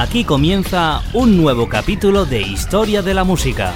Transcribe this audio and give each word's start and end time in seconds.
Aquí 0.00 0.22
comienza 0.22 1.02
un 1.12 1.36
nuevo 1.36 1.68
capítulo 1.68 2.24
de 2.24 2.40
Historia 2.40 3.02
de 3.02 3.14
la 3.14 3.24
Música. 3.24 3.74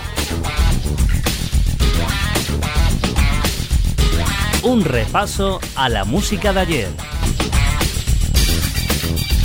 Un 4.63 4.85
repaso 4.85 5.59
a 5.75 5.89
la 5.89 6.05
música 6.05 6.53
de 6.53 6.61
ayer. 6.61 6.89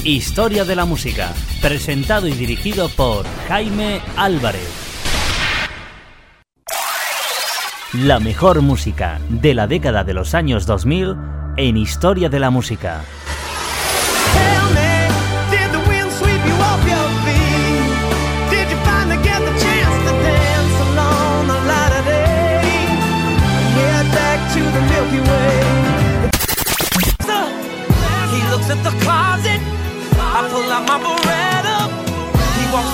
Historia 0.03 0.65
de 0.65 0.75
la 0.75 0.85
Música, 0.85 1.33
presentado 1.63 2.27
y 2.27 2.33
dirigido 2.33 2.89
por 2.89 3.25
Jaime 3.47 3.99
Álvarez. 4.15 4.69
La 7.93 8.19
mejor 8.19 8.61
música 8.61 9.19
de 9.29 9.55
la 9.55 9.65
década 9.65 10.03
de 10.03 10.13
los 10.13 10.35
años 10.35 10.67
2000 10.67 11.15
en 11.57 11.75
Historia 11.75 12.29
de 12.29 12.39
la 12.39 12.51
Música. 12.51 13.03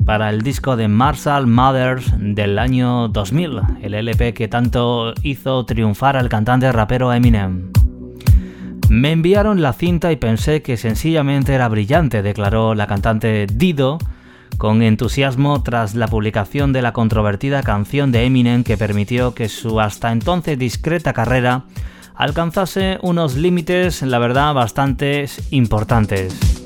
para 0.08 0.30
el 0.30 0.42
disco 0.42 0.78
de 0.78 0.88
Marshall 0.88 1.48
Mothers 1.48 2.14
del 2.18 2.60
año 2.60 3.10
2000, 3.10 3.60
el 3.82 3.94
LP 3.94 4.34
que 4.34 4.48
tanto 4.48 5.14
hizo 5.22 5.66
triunfar 5.66 6.16
al 6.16 6.30
cantante 6.30 6.72
rapero 6.72 7.12
Eminem. 7.12 7.74
Me 8.88 9.12
enviaron 9.12 9.62
la 9.62 9.74
cinta 9.74 10.14
y 10.14 10.16
pensé 10.16 10.62
que 10.62 10.78
sencillamente 10.78 11.54
era 11.54 11.68
brillante, 11.68 12.22
declaró 12.22 12.74
la 12.74 12.88
cantante 12.88 13.48
Dido 13.54 13.98
con 14.58 14.82
entusiasmo 14.82 15.62
tras 15.62 15.94
la 15.94 16.08
publicación 16.08 16.72
de 16.72 16.82
la 16.82 16.94
controvertida 16.94 17.62
canción 17.62 18.14
de 18.14 18.24
Eminem 18.24 18.64
que 18.64 18.78
permitió 18.78 19.36
que 19.36 19.50
su 19.50 19.82
hasta 19.82 20.14
entonces 20.14 20.58
discreta 20.58 21.12
carrera 21.12 21.66
alcanzase 22.16 22.98
unos 23.02 23.36
límites, 23.36 24.02
la 24.04 24.20
verdad, 24.20 24.54
bastante 24.54 25.26
importantes. 25.52 26.57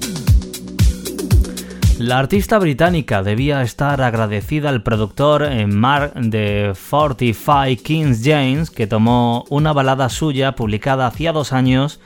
La 1.97 2.17
artista 2.17 2.57
británica 2.57 3.21
debía 3.21 3.61
estar 3.61 4.01
agradecida 4.01 4.69
al 4.69 4.81
productor 4.81 5.43
eh, 5.43 5.67
Mark 5.67 6.13
de 6.15 6.73
45 6.89 7.83
Kings 7.83 8.21
James, 8.23 8.71
que 8.71 8.88
tomó 8.88 9.45
una 9.49 9.71
balada 9.73 10.09
suya 10.09 10.53
publicada 10.53 11.07
hacía 11.07 11.31
dos 11.31 11.53
años, 11.53 11.99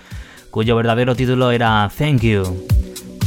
cuyo 0.51 0.75
verdadero 0.75 1.15
título 1.15 1.51
era 1.51 1.89
Thank 1.97 2.21
You, 2.21 2.67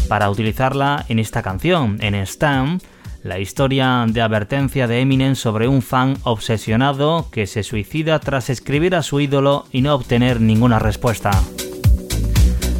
para 0.08 0.30
utilizarla 0.30 1.04
en 1.08 1.18
esta 1.18 1.42
canción, 1.42 1.98
en 2.00 2.26
Stam, 2.26 2.78
la 3.22 3.38
historia 3.38 4.06
de 4.08 4.20
advertencia 4.20 4.86
de 4.86 5.00
Eminem 5.00 5.34
sobre 5.34 5.68
un 5.68 5.82
fan 5.82 6.16
obsesionado 6.22 7.28
que 7.30 7.46
se 7.46 7.62
suicida 7.62 8.18
tras 8.20 8.50
escribir 8.50 8.94
a 8.94 9.02
su 9.02 9.20
ídolo 9.20 9.66
y 9.72 9.82
no 9.82 9.94
obtener 9.94 10.40
ninguna 10.40 10.78
respuesta. 10.78 11.30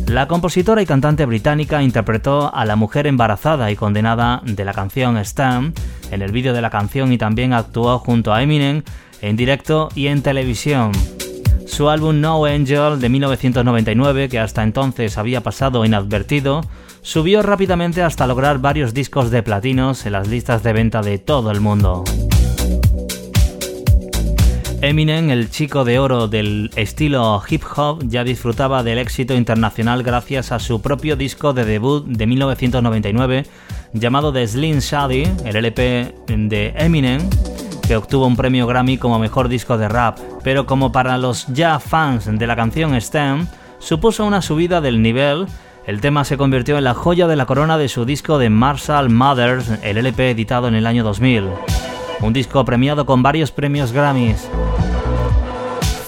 La 0.09 0.27
compositora 0.27 0.81
y 0.81 0.87
cantante 0.87 1.27
británica 1.27 1.83
interpretó 1.83 2.51
a 2.55 2.65
la 2.65 2.77
mujer 2.77 3.07
embarazada 3.07 3.71
y 3.71 3.77
condenada 3.77 4.41
de 4.43 4.65
la 4.65 4.73
canción 4.73 5.19
Stan 5.19 5.75
en 6.11 6.23
el 6.23 6.33
vídeo 6.33 6.55
de 6.55 6.63
la 6.63 6.71
canción 6.71 7.13
y 7.13 7.19
también 7.19 7.53
actuó 7.53 7.99
junto 7.99 8.33
a 8.33 8.43
Eminem 8.43 8.83
en 9.21 9.37
directo 9.37 9.91
y 9.95 10.07
en 10.07 10.23
televisión. 10.23 10.93
Su 11.67 11.91
álbum 11.91 12.23
No 12.23 12.47
Angel 12.47 12.99
de 12.99 13.09
1999, 13.11 14.31
que 14.31 14.39
hasta 14.39 14.63
entonces 14.63 15.19
había 15.19 15.43
pasado 15.43 15.85
inadvertido, 15.85 16.63
subió 17.03 17.43
rápidamente 17.43 18.03
hasta 18.03 18.27
lograr 18.27 18.61
varios 18.61 18.95
discos 18.95 19.31
de 19.31 19.43
platinos 19.43 20.07
en 20.07 20.13
las 20.13 20.27
listas 20.27 20.63
de 20.63 20.73
venta 20.73 21.03
de 21.03 21.19
todo 21.19 21.51
el 21.51 21.61
mundo. 21.61 22.05
Eminem, 24.81 25.31
el 25.31 25.51
chico 25.51 25.85
de 25.85 25.99
oro 25.99 26.29
del 26.29 26.71
estilo 26.77 27.43
hip 27.49 27.63
hop, 27.75 28.05
ya 28.07 28.23
disfrutaba 28.23 28.85
del 28.85 28.99
éxito 28.99 29.35
internacional 29.35 30.05
gracias 30.05 30.53
a 30.53 30.61
su 30.61 30.81
propio 30.81 31.17
disco 31.17 31.53
de 31.53 31.65
debut 31.65 32.07
de 32.07 32.27
1999 32.29 33.45
llamado 33.93 34.33
The 34.33 34.47
Slim 34.47 34.79
Shady, 34.79 35.25
el 35.45 35.57
LP 35.57 36.15
de 36.29 36.75
Eminem, 36.77 37.29
que 37.89 37.97
obtuvo 37.97 38.27
un 38.27 38.37
premio 38.37 38.69
Grammy 38.69 38.99
como 38.99 39.19
mejor 39.19 39.49
disco 39.49 39.77
de 39.79 39.89
rap, 39.89 40.17
pero 40.45 40.65
como 40.65 40.93
para 40.93 41.19
los 41.19 41.49
ya 41.49 41.81
fans 41.81 42.27
de 42.33 42.47
la 42.47 42.55
canción 42.55 42.95
Stem, 43.01 43.49
supuso 43.81 44.25
una 44.25 44.43
subida 44.43 44.81
del 44.81 45.03
nivel 45.03 45.47
el 45.87 46.01
tema 46.01 46.25
se 46.25 46.37
convirtió 46.37 46.79
en 46.79 46.85
la 46.85 46.95
joya 46.95 47.27
de 47.27 47.35
la 47.35 47.47
corona 47.47 47.79
de 47.79 47.89
su 47.89 48.05
disco 48.05 48.39
de 48.39 48.51
Marshall 48.51 49.09
Mothers, 49.11 49.71
el 49.83 49.97
LP 49.97 50.31
editado 50.31 50.69
en 50.69 50.75
el 50.75 50.87
año 50.87 51.03
2000 51.03 51.45
un 52.21 52.33
disco 52.33 52.65
premiado 52.65 53.07
con 53.07 53.23
varios 53.23 53.53
premios 53.53 53.93
Grammys. 53.93 54.49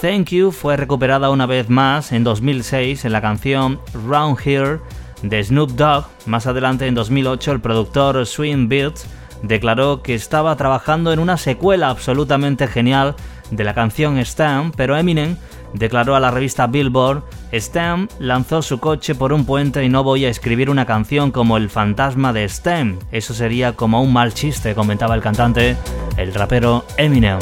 Thank 0.01 0.31
You 0.31 0.51
fue 0.51 0.77
recuperada 0.77 1.31
una 1.31 1.47
vez 1.47 1.69
más 1.69 2.13
en 2.13 2.25
2006 2.25 3.05
en 3.05 3.13
la 3.13 3.21
canción 3.21 3.81
Round 4.07 4.39
Here 4.45 4.81
de 5.23 5.45
Snoop 5.45 5.73
Dogg. 5.73 6.07
Más 6.27 6.47
adelante, 6.47 6.87
en 6.87 6.95
2008, 6.95 7.53
el 7.53 7.61
productor 7.61 8.27
Swing 8.27 8.69
Beats 8.69 9.07
declaró 9.43 10.03
que 10.03 10.15
estaba 10.15 10.57
trabajando 10.57 11.13
en 11.13 11.19
una 11.19 11.37
secuela 11.37 11.91
absolutamente 11.91 12.67
genial 12.67 13.15
de 13.51 13.65
la 13.65 13.75
canción 13.75 14.19
Stan, 14.19 14.73
pero 14.73 14.97
Eminem 14.97 15.37
declaró 15.75 16.17
a 16.17 16.21
la 16.21 16.31
revista 16.31 16.67
Billboard, 16.67 17.23
Stan 17.53 18.09
lanzó 18.19 18.63
su 18.63 18.81
coche 18.81 19.15
por 19.15 19.33
un 19.33 19.45
puente 19.45 19.85
y 19.85 19.89
no 19.89 20.05
voy 20.05 20.25
a 20.25 20.29
escribir 20.29 20.71
una 20.71 20.87
canción 20.87 21.31
como 21.31 21.57
El 21.57 21.71
fantasma 21.71 22.33
de 22.33 22.45
Stan. 22.45 22.99
Eso 23.13 23.35
sería 23.35 23.75
como 23.75 24.03
un 24.03 24.13
mal 24.13 24.35
chiste, 24.35 24.75
comentaba 24.75 25.15
el 25.15 25.21
cantante, 25.23 25.77
el 26.17 26.35
rapero 26.35 26.85
Eminem. 26.97 27.39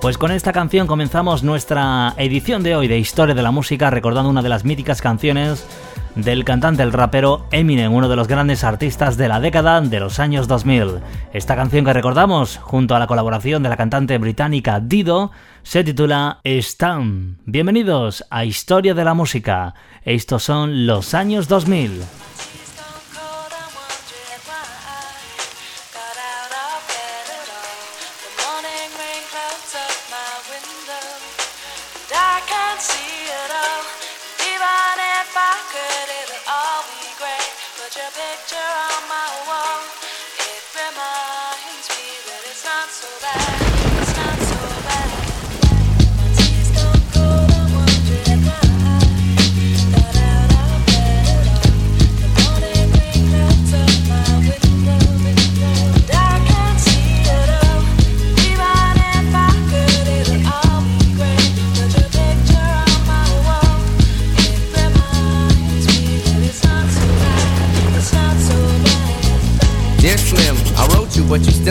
Pues 0.00 0.18
con 0.18 0.32
esta 0.32 0.52
canción 0.52 0.86
comenzamos 0.86 1.42
nuestra 1.42 2.12
edición 2.18 2.62
de 2.62 2.76
hoy 2.76 2.88
de 2.88 2.98
Historia 2.98 3.34
de 3.34 3.42
la 3.42 3.50
Música 3.50 3.88
recordando 3.88 4.28
una 4.28 4.42
de 4.42 4.50
las 4.50 4.64
míticas 4.66 5.00
canciones 5.00 5.66
del 6.14 6.44
cantante, 6.44 6.82
el 6.82 6.92
rapero 6.92 7.46
Eminem, 7.50 7.92
uno 7.92 8.08
de 8.08 8.16
los 8.16 8.28
grandes 8.28 8.62
artistas 8.64 9.16
de 9.16 9.28
la 9.28 9.40
década 9.40 9.80
de 9.80 10.00
los 10.00 10.20
años 10.20 10.46
2000. 10.46 11.00
Esta 11.32 11.56
canción 11.56 11.84
que 11.84 11.92
recordamos, 11.92 12.58
junto 12.58 12.94
a 12.94 12.98
la 12.98 13.06
colaboración 13.06 13.62
de 13.62 13.68
la 13.68 13.76
cantante 13.76 14.16
británica 14.18 14.80
Dido, 14.80 15.32
se 15.62 15.82
titula 15.82 16.40
Stan. 16.44 17.38
Bienvenidos 17.46 18.24
a 18.30 18.44
Historia 18.44 18.94
de 18.94 19.04
la 19.04 19.14
Música. 19.14 19.74
Estos 20.04 20.42
son 20.44 20.86
los 20.86 21.14
años 21.14 21.48
2000. 21.48 22.02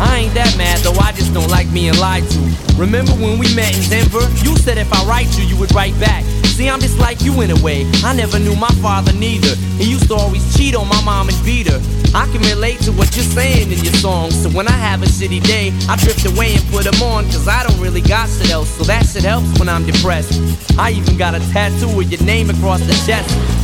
I 0.00 0.26
ain't 0.26 0.34
that 0.34 0.54
mad 0.56 0.80
though, 0.80 0.98
I 1.00 1.12
just 1.12 1.32
don't 1.34 1.50
like 1.50 1.72
being 1.72 1.96
lied 1.98 2.24
to. 2.30 2.40
Remember 2.76 3.12
when 3.12 3.38
we 3.38 3.52
met 3.54 3.76
in 3.76 3.88
Denver? 3.88 4.22
You 4.42 4.56
said 4.56 4.78
if 4.78 4.92
I 4.92 5.04
write 5.06 5.36
you, 5.38 5.44
you 5.44 5.56
would 5.58 5.72
write 5.74 5.98
back. 6.00 6.24
See, 6.54 6.68
I'm 6.68 6.80
just 6.80 6.98
like 6.98 7.20
you 7.22 7.40
in 7.42 7.50
a 7.50 7.60
way. 7.62 7.84
I 8.04 8.14
never 8.14 8.38
knew 8.38 8.54
my 8.54 8.70
father 8.82 9.12
neither. 9.12 9.56
He 9.76 9.90
used 9.90 10.06
to 10.08 10.14
always 10.14 10.56
cheat 10.56 10.76
on 10.76 10.88
my 10.88 11.02
mom 11.02 11.28
and 11.28 11.44
beat 11.44 11.66
her. 11.66 11.80
I 12.14 12.26
can 12.30 12.42
relate 12.42 12.78
to 12.82 12.92
what 12.92 13.14
you're 13.16 13.24
saying 13.24 13.72
in 13.72 13.78
your 13.82 13.92
songs. 13.94 14.40
So 14.40 14.48
when 14.50 14.68
I 14.68 14.78
have 14.78 15.02
a 15.02 15.06
shitty 15.06 15.42
day, 15.42 15.72
I 15.88 15.96
drift 15.96 16.24
away 16.24 16.54
and 16.54 16.64
put 16.70 16.84
them 16.84 17.02
on. 17.02 17.24
Cause 17.24 17.48
I 17.48 17.66
don't 17.66 17.80
really 17.80 18.00
got 18.00 18.28
shit 18.28 18.50
else. 18.50 18.70
So 18.70 18.84
that 18.84 19.04
shit 19.04 19.24
helps 19.24 19.58
when 19.58 19.68
I'm 19.68 19.84
depressed. 19.84 20.32
I 20.78 20.92
even 20.92 21.16
got 21.16 21.34
a 21.34 21.40
tattoo 21.50 21.90
with 21.96 22.12
your 22.12 22.22
name 22.22 22.50
across 22.50 22.80
the 22.80 22.94
chest. 23.04 23.63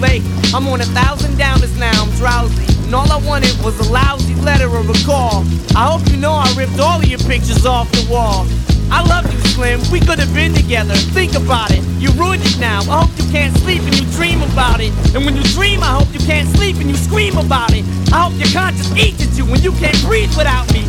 late. 0.00 0.22
I'm 0.54 0.66
on 0.68 0.80
a 0.80 0.88
thousand 0.96 1.34
downers 1.34 1.76
now, 1.78 2.02
I'm 2.02 2.10
drowsy. 2.16 2.64
And 2.84 2.94
all 2.94 3.10
I 3.10 3.18
wanted 3.26 3.52
was 3.62 3.78
a 3.86 3.92
lousy 3.92 4.34
letter 4.36 4.68
or 4.68 4.80
a 4.80 4.98
call. 5.04 5.44
I 5.76 5.90
hope 5.90 6.08
you 6.10 6.16
know 6.16 6.32
I 6.32 6.52
ripped 6.56 6.78
all 6.80 6.98
of 6.98 7.06
your 7.06 7.20
pictures 7.20 7.66
off 7.66 7.90
the 7.92 8.06
wall. 8.10 8.46
I 8.90 9.04
love 9.04 9.30
you, 9.30 9.38
Slim. 9.52 9.80
We 9.92 10.00
could 10.00 10.18
have 10.18 10.32
been 10.32 10.54
together. 10.54 10.94
Think 11.12 11.34
about 11.34 11.70
it. 11.70 11.84
You 12.00 12.10
ruined 12.12 12.42
it 12.42 12.58
now. 12.58 12.80
I 12.88 13.04
hope 13.04 13.12
you 13.18 13.30
can't 13.30 13.54
sleep 13.58 13.82
and 13.82 13.94
you 13.94 14.06
dream 14.12 14.40
about 14.42 14.80
it. 14.80 14.92
And 15.14 15.26
when 15.26 15.36
you 15.36 15.42
dream, 15.52 15.82
I 15.82 15.92
hope 16.00 16.08
you 16.12 16.20
can't 16.20 16.48
sleep 16.56 16.76
and 16.76 16.88
you 16.88 16.96
scream 16.96 17.36
about 17.36 17.74
it. 17.74 17.84
I 18.12 18.24
hope 18.24 18.32
your 18.40 18.48
conscience 18.48 18.88
eats 18.96 19.20
at 19.20 19.36
you 19.36 19.44
when 19.44 19.60
you 19.60 19.72
can't 19.72 20.00
breathe 20.02 20.32
without 20.36 20.72
me. 20.72 20.88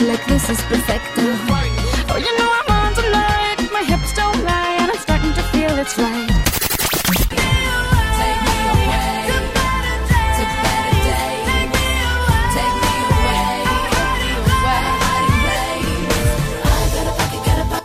Like 0.00 0.24
this 0.26 0.48
is 0.48 0.60
perfecto. 0.62 1.22
Oh, 2.08 2.16
you 2.16 2.32
know 2.38 2.48
I'm 2.58 2.70
on 2.70 2.94
tonight. 2.94 3.58
My 3.72 3.82
hips 3.82 4.14
don't 4.14 4.42
lie, 4.44 4.76
and 4.80 4.90
I'm 4.90 4.98
starting 4.98 5.32
to 5.34 5.42
feel 5.52 5.78
it's 5.78 5.98
right. 5.98 6.30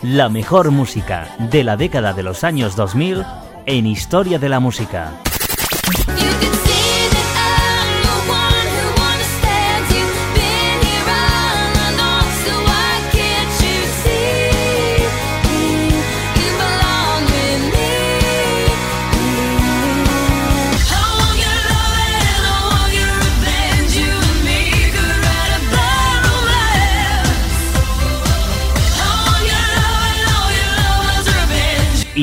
La 0.03 0.29
mejor 0.29 0.71
música 0.71 1.27
de 1.37 1.65
la 1.65 1.75
década 1.75 2.13
de 2.13 2.23
los 2.23 2.45
años 2.45 2.77
2000 2.77 3.25
en 3.65 3.85
Historia 3.85 4.39
de 4.39 4.47
la 4.47 4.61
Música. 4.61 5.26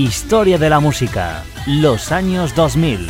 Historia 0.05 0.59
de 0.59 0.69
la 0.69 0.81
música, 0.81 1.43
los 1.67 2.12
años 2.12 2.55
2000. 2.55 3.09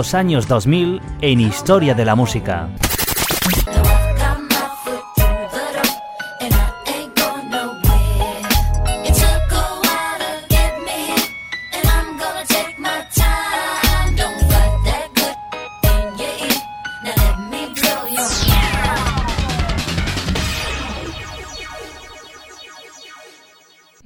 Los 0.00 0.14
años 0.14 0.48
2000 0.48 1.02
en 1.20 1.40
Historia 1.40 1.92
de 1.92 2.06
la 2.06 2.14
Música. 2.14 2.70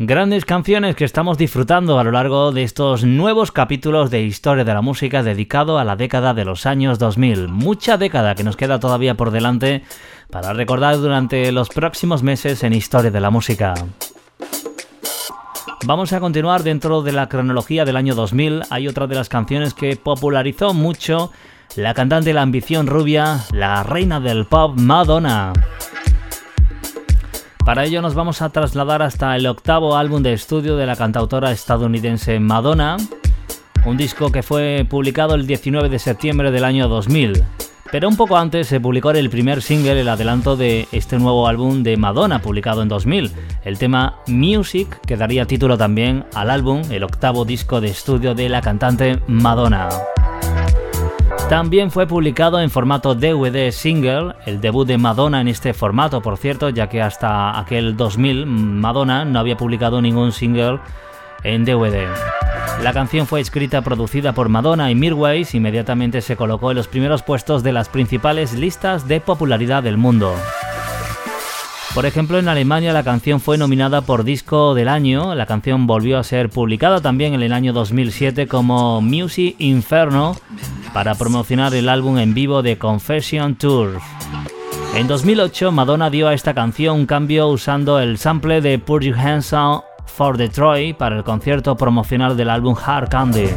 Grandes 0.06 0.44
canciones 0.44 0.96
que 0.96 1.06
estamos 1.06 1.38
disfrutando 1.38 1.98
a 1.98 2.04
lo 2.04 2.10
largo 2.10 2.52
de 2.52 2.62
estos 2.62 3.04
nuevos 3.04 3.52
capítulos 3.52 4.10
de 4.10 4.20
Historia 4.20 4.62
de 4.62 4.74
la 4.74 4.82
Música 4.82 5.22
dedicado 5.22 5.78
a 5.78 5.84
la 5.84 5.96
década 5.96 6.34
de 6.34 6.44
los 6.44 6.66
años 6.66 6.98
2000. 6.98 7.48
Mucha 7.48 7.96
década 7.96 8.34
que 8.34 8.44
nos 8.44 8.58
queda 8.58 8.78
todavía 8.78 9.14
por 9.14 9.30
delante 9.30 9.82
para 10.30 10.52
recordar 10.52 10.98
durante 10.98 11.50
los 11.52 11.70
próximos 11.70 12.22
meses 12.22 12.62
en 12.64 12.74
Historia 12.74 13.10
de 13.10 13.20
la 13.20 13.30
Música. 13.30 13.72
Vamos 15.86 16.12
a 16.12 16.20
continuar 16.20 16.64
dentro 16.64 17.00
de 17.00 17.12
la 17.12 17.30
cronología 17.30 17.86
del 17.86 17.96
año 17.96 18.14
2000. 18.14 18.64
Hay 18.68 18.88
otra 18.88 19.06
de 19.06 19.14
las 19.14 19.30
canciones 19.30 19.72
que 19.72 19.96
popularizó 19.96 20.74
mucho 20.74 21.32
la 21.76 21.94
cantante 21.94 22.34
La 22.34 22.42
Ambición 22.42 22.88
Rubia, 22.88 23.40
la 23.52 23.82
reina 23.82 24.20
del 24.20 24.44
pop 24.44 24.78
Madonna. 24.78 25.54
Para 27.64 27.84
ello 27.84 28.02
nos 28.02 28.14
vamos 28.14 28.42
a 28.42 28.50
trasladar 28.50 29.00
hasta 29.00 29.34
el 29.36 29.46
octavo 29.46 29.96
álbum 29.96 30.22
de 30.22 30.34
estudio 30.34 30.76
de 30.76 30.84
la 30.84 30.96
cantautora 30.96 31.50
estadounidense 31.50 32.38
Madonna, 32.38 32.98
un 33.86 33.96
disco 33.96 34.30
que 34.30 34.42
fue 34.42 34.86
publicado 34.88 35.34
el 35.34 35.46
19 35.46 35.88
de 35.88 35.98
septiembre 35.98 36.50
del 36.50 36.64
año 36.64 36.88
2000. 36.88 37.42
Pero 37.90 38.08
un 38.08 38.16
poco 38.16 38.36
antes 38.36 38.66
se 38.66 38.80
publicó 38.80 39.12
el 39.12 39.30
primer 39.30 39.62
single, 39.62 39.98
el 39.98 40.08
adelanto 40.10 40.56
de 40.56 40.88
este 40.92 41.18
nuevo 41.18 41.48
álbum 41.48 41.82
de 41.82 41.96
Madonna, 41.96 42.42
publicado 42.42 42.82
en 42.82 42.88
2000, 42.88 43.32
el 43.64 43.78
tema 43.78 44.16
Music, 44.26 45.00
que 45.06 45.16
daría 45.16 45.46
título 45.46 45.78
también 45.78 46.26
al 46.34 46.50
álbum, 46.50 46.82
el 46.90 47.02
octavo 47.02 47.46
disco 47.46 47.80
de 47.80 47.88
estudio 47.88 48.34
de 48.34 48.50
la 48.50 48.60
cantante 48.60 49.20
Madonna. 49.26 49.88
También 51.48 51.90
fue 51.90 52.06
publicado 52.06 52.58
en 52.60 52.70
formato 52.70 53.14
DVD 53.14 53.70
single, 53.70 54.34
el 54.46 54.60
debut 54.60 54.86
de 54.86 54.96
Madonna 54.96 55.40
en 55.40 55.48
este 55.48 55.74
formato, 55.74 56.22
por 56.22 56.38
cierto, 56.38 56.70
ya 56.70 56.88
que 56.88 57.02
hasta 57.02 57.58
aquel 57.58 57.96
2000 57.96 58.46
Madonna 58.46 59.24
no 59.24 59.38
había 59.38 59.56
publicado 59.56 60.00
ningún 60.00 60.32
single 60.32 60.80
en 61.44 61.64
DVD. 61.64 62.08
La 62.82 62.92
canción 62.92 63.26
fue 63.26 63.40
escrita 63.40 63.82
producida 63.82 64.32
por 64.32 64.48
Madonna 64.48 64.90
y 64.90 64.94
Mirwais, 64.94 65.54
inmediatamente 65.54 66.22
se 66.22 66.34
colocó 66.34 66.70
en 66.70 66.78
los 66.78 66.88
primeros 66.88 67.22
puestos 67.22 67.62
de 67.62 67.72
las 67.72 67.88
principales 67.88 68.54
listas 68.54 69.06
de 69.06 69.20
popularidad 69.20 69.82
del 69.82 69.98
mundo. 69.98 70.34
Por 71.94 72.06
ejemplo, 72.06 72.38
en 72.38 72.48
Alemania 72.48 72.92
la 72.92 73.04
canción 73.04 73.40
fue 73.40 73.56
nominada 73.56 74.00
por 74.00 74.24
Disco 74.24 74.74
del 74.74 74.88
Año, 74.88 75.34
la 75.34 75.46
canción 75.46 75.86
volvió 75.86 76.18
a 76.18 76.24
ser 76.24 76.50
publicada 76.50 77.00
también 77.00 77.34
en 77.34 77.42
el 77.42 77.52
año 77.52 77.72
2007 77.72 78.48
como 78.48 79.00
Music 79.00 79.54
Inferno 79.58 80.36
para 80.94 81.16
promocionar 81.16 81.74
el 81.74 81.88
álbum 81.88 82.18
en 82.18 82.32
vivo 82.32 82.62
de 82.62 82.78
Confession 82.78 83.56
Tour. 83.56 83.98
En 84.94 85.08
2008 85.08 85.72
Madonna 85.72 86.08
dio 86.08 86.28
a 86.28 86.34
esta 86.34 86.54
canción 86.54 87.00
un 87.00 87.06
cambio 87.06 87.48
usando 87.48 87.98
el 87.98 88.16
sample 88.16 88.60
de 88.60 88.78
Put 88.78 89.02
Your 89.02 89.16
for 90.06 90.38
Detroit 90.38 90.96
para 90.96 91.16
el 91.16 91.24
concierto 91.24 91.76
promocional 91.76 92.36
del 92.36 92.48
álbum 92.48 92.76
Hard 92.82 93.08
Candy. 93.08 93.48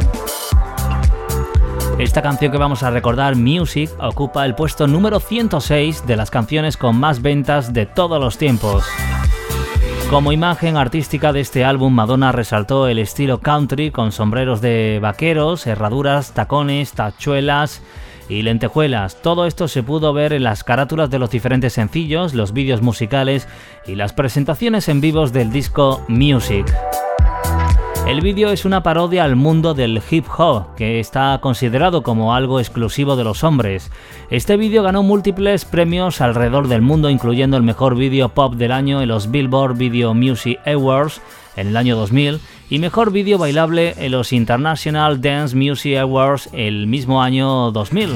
Esta 2.00 2.23
canción 2.23 2.52
que 2.52 2.58
vamos 2.58 2.82
a 2.82 2.89
recordar, 2.89 3.36
Music, 3.36 3.91
ocupa 4.00 4.45
el 4.45 4.56
puesto 4.56 4.88
número 4.88 5.19
106 5.19 6.08
de 6.08 6.15
las 6.15 6.32
canciones 6.32 6.76
con 6.76 7.00
más 7.00 7.21
ventas 7.21 7.71
de 7.71 7.86
todos 7.86 8.19
los 8.19 8.38
tiempos. 8.39 8.84
Como 10.09 10.31
imagen 10.31 10.77
artística 10.77 11.33
de 11.33 11.41
este 11.41 11.65
álbum, 11.65 11.93
Madonna 11.93 12.31
resaltó 12.31 12.87
el 12.87 12.97
estilo 12.97 13.41
country 13.41 13.91
con 13.91 14.13
sombreros 14.13 14.61
de 14.61 14.99
vaqueros, 15.01 15.67
herraduras, 15.67 16.33
tacones, 16.33 16.93
tachuelas 16.93 17.81
y 18.29 18.41
lentejuelas. 18.41 19.21
Todo 19.21 19.45
esto 19.45 19.67
se 19.67 19.83
pudo 19.83 20.13
ver 20.13 20.31
en 20.31 20.43
las 20.43 20.63
carátulas 20.63 21.09
de 21.09 21.19
los 21.19 21.29
diferentes 21.29 21.73
sencillos, 21.73 22.33
los 22.33 22.53
vídeos 22.53 22.81
musicales 22.81 23.49
y 23.85 23.95
las 23.95 24.13
presentaciones 24.13 24.87
en 24.87 25.01
vivos 25.01 25.33
del 25.33 25.51
disco 25.51 26.01
Music. 26.07 26.73
El 28.07 28.21
vídeo 28.21 28.51
es 28.53 28.63
una 28.63 28.83
parodia 28.83 29.25
al 29.25 29.35
mundo 29.35 29.73
del 29.73 30.01
hip 30.09 30.25
hop, 30.37 30.75
que 30.77 31.01
está 31.01 31.37
considerado 31.41 32.03
como 32.03 32.33
algo 32.33 32.61
exclusivo 32.61 33.17
de 33.17 33.25
los 33.25 33.43
hombres. 33.43 33.91
Este 34.29 34.55
vídeo 34.55 34.81
ganó 34.81 35.03
múltiples 35.03 35.65
premios 35.65 36.21
alrededor 36.21 36.69
del 36.69 36.81
mundo, 36.81 37.09
incluyendo 37.09 37.57
el 37.57 37.63
mejor 37.63 37.97
vídeo 37.97 38.29
pop 38.29 38.55
del 38.55 38.71
año 38.71 39.01
en 39.01 39.09
los 39.09 39.29
Billboard 39.29 39.77
Video 39.77 40.13
Music 40.13 40.57
Awards 40.65 41.21
en 41.57 41.67
el 41.67 41.75
año 41.75 41.97
2000 41.97 42.39
y 42.69 42.79
mejor 42.79 43.11
vídeo 43.11 43.37
bailable 43.37 43.93
en 43.97 44.13
los 44.13 44.31
International 44.31 45.19
Dance 45.19 45.53
Music 45.53 45.97
Awards 45.97 46.47
el 46.53 46.87
mismo 46.87 47.21
año 47.21 47.71
2000. 47.71 48.11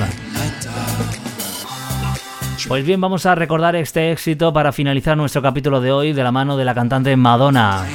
Pues 2.65 2.85
bien, 2.85 3.01
vamos 3.01 3.25
a 3.25 3.35
recordar 3.35 3.75
este 3.75 4.13
éxito 4.13 4.53
para 4.53 4.71
finalizar 4.71 5.17
nuestro 5.17 5.41
capítulo 5.41 5.81
de 5.81 5.91
hoy 5.91 6.13
de 6.13 6.23
la 6.23 6.31
mano 6.31 6.55
de 6.55 6.63
la 6.63 6.73
cantante 6.73 7.13
Madonna. 7.17 7.85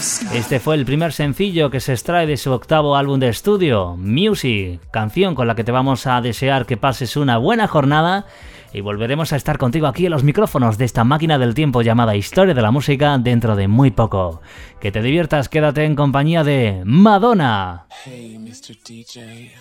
Este 0.00 0.60
fue 0.60 0.76
el 0.76 0.86
primer 0.86 1.12
sencillo 1.12 1.68
que 1.68 1.78
se 1.78 1.92
extrae 1.92 2.26
de 2.26 2.38
su 2.38 2.50
octavo 2.52 2.96
álbum 2.96 3.20
de 3.20 3.28
estudio, 3.28 3.96
Music, 3.98 4.80
canción 4.90 5.34
con 5.34 5.46
la 5.46 5.54
que 5.54 5.62
te 5.62 5.72
vamos 5.72 6.06
a 6.06 6.22
desear 6.22 6.64
que 6.64 6.78
pases 6.78 7.18
una 7.18 7.36
buena 7.36 7.68
jornada 7.68 8.24
y 8.72 8.80
volveremos 8.80 9.34
a 9.34 9.36
estar 9.36 9.58
contigo 9.58 9.86
aquí 9.86 10.06
en 10.06 10.12
los 10.12 10.24
micrófonos 10.24 10.78
de 10.78 10.86
esta 10.86 11.04
máquina 11.04 11.36
del 11.38 11.52
tiempo 11.52 11.82
llamada 11.82 12.16
Historia 12.16 12.54
de 12.54 12.62
la 12.62 12.70
Música 12.70 13.18
dentro 13.18 13.56
de 13.56 13.68
muy 13.68 13.90
poco. 13.90 14.40
Que 14.80 14.90
te 14.90 15.02
diviertas, 15.02 15.50
quédate 15.50 15.84
en 15.84 15.96
compañía 15.96 16.44
de 16.44 16.80
Madonna. 16.86 17.84
Hey, 18.06 18.38
Mr. 18.38 18.78
DJ, 18.82 19.52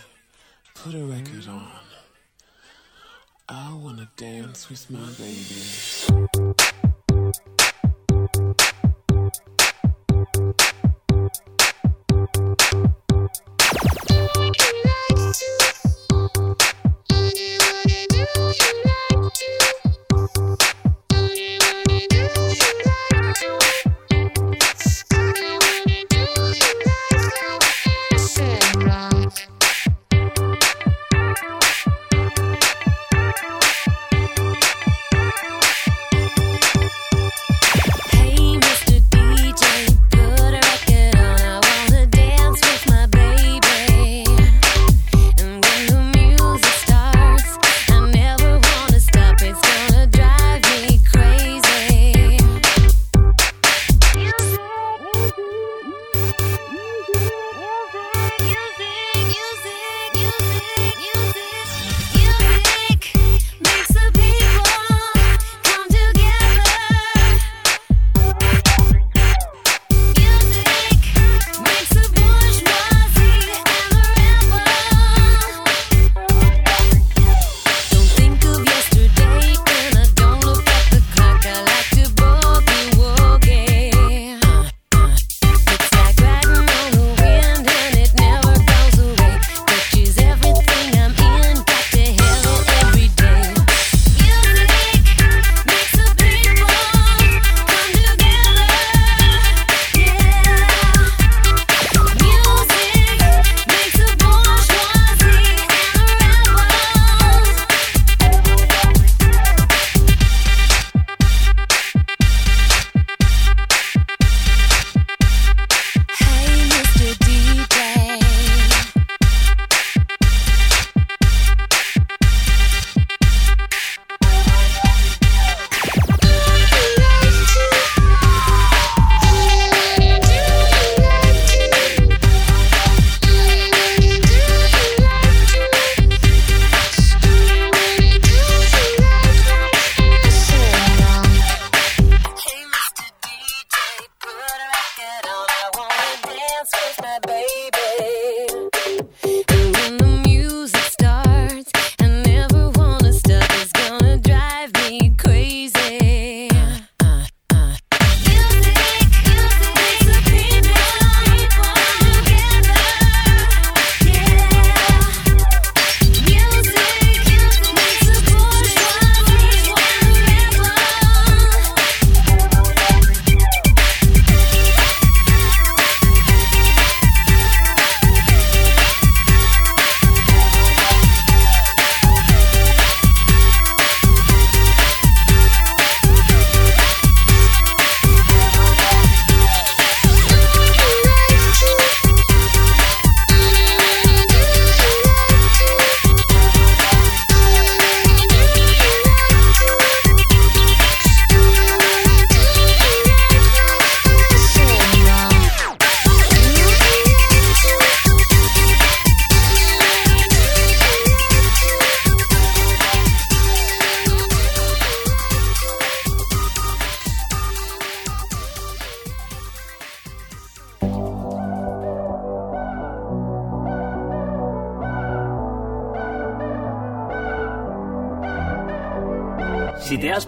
put 0.82 0.96
a 0.96 1.06
record 1.06 1.50
on. 1.50 1.68
I 3.50 3.74
wanna 3.74 4.10
dance 4.16 4.70
with 4.70 4.90
my 4.90 5.06
baby. 5.18 6.79